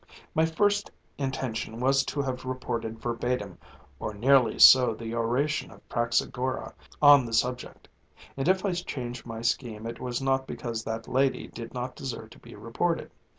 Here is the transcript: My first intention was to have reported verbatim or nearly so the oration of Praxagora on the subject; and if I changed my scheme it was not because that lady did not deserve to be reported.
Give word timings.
My 0.33 0.47
first 0.47 0.89
intention 1.19 1.79
was 1.79 2.03
to 2.05 2.23
have 2.23 2.43
reported 2.43 2.97
verbatim 2.99 3.59
or 3.99 4.15
nearly 4.15 4.57
so 4.57 4.95
the 4.95 5.13
oration 5.13 5.69
of 5.69 5.87
Praxagora 5.89 6.73
on 7.03 7.23
the 7.23 7.33
subject; 7.33 7.87
and 8.35 8.47
if 8.47 8.65
I 8.65 8.71
changed 8.71 9.27
my 9.27 9.43
scheme 9.43 9.85
it 9.85 9.99
was 9.99 10.19
not 10.19 10.47
because 10.47 10.83
that 10.85 11.07
lady 11.07 11.49
did 11.49 11.75
not 11.75 11.95
deserve 11.95 12.31
to 12.31 12.39
be 12.39 12.55
reported. 12.55 13.11